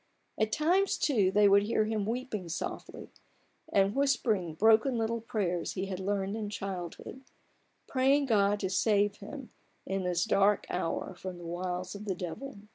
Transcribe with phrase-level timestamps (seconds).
[0.39, 3.11] At times, too, they would hear him weeping softly,
[3.71, 7.21] and whispering the broken little prayers he had learned in childhood:
[7.85, 9.51] praying God to save him
[9.85, 12.57] in this dark hour from the wiles of the devil.